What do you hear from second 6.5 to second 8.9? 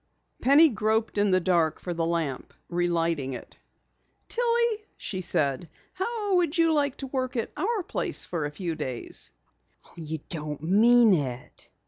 you like to work at our place for a few